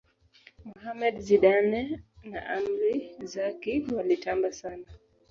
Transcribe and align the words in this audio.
mohammed 0.69 1.15
zidane 1.25 1.81
na 2.31 2.39
amri 2.55 2.95
zaki 3.31 3.73
walitamba 3.95 4.49
sana 4.59 4.87